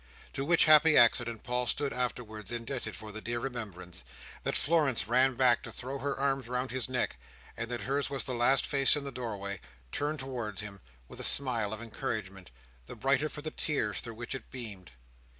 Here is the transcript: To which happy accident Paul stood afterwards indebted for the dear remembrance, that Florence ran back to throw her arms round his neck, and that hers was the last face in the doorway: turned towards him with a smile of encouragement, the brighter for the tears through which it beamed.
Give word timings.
To 0.33 0.43
which 0.43 0.65
happy 0.65 0.97
accident 0.97 1.43
Paul 1.43 1.67
stood 1.67 1.93
afterwards 1.93 2.51
indebted 2.51 2.95
for 2.95 3.11
the 3.11 3.21
dear 3.21 3.37
remembrance, 3.39 4.03
that 4.41 4.57
Florence 4.57 5.07
ran 5.07 5.35
back 5.35 5.61
to 5.61 5.71
throw 5.71 5.99
her 5.99 6.17
arms 6.19 6.47
round 6.47 6.71
his 6.71 6.89
neck, 6.89 7.19
and 7.55 7.69
that 7.69 7.81
hers 7.81 8.09
was 8.09 8.23
the 8.23 8.33
last 8.33 8.65
face 8.65 8.95
in 8.95 9.03
the 9.03 9.11
doorway: 9.11 9.61
turned 9.91 10.17
towards 10.17 10.59
him 10.61 10.81
with 11.07 11.19
a 11.19 11.23
smile 11.23 11.71
of 11.71 11.83
encouragement, 11.83 12.49
the 12.87 12.95
brighter 12.95 13.29
for 13.29 13.43
the 13.43 13.51
tears 13.51 13.99
through 13.99 14.15
which 14.15 14.33
it 14.33 14.49
beamed. 14.49 14.89